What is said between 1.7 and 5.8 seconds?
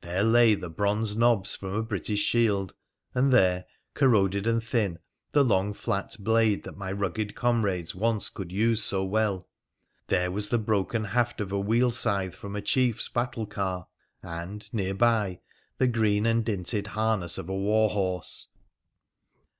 a British shield, and there, corroded and thin, the long